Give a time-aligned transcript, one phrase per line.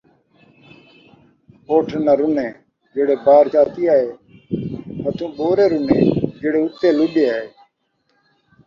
[1.71, 2.47] اُٹھ نہ رُنے
[2.93, 4.07] جیڑھے بار چاتی آئے
[5.03, 5.99] ہتھوں، ٻورے رُنے
[6.39, 7.47] جیڑھے اُتے لݙے آئے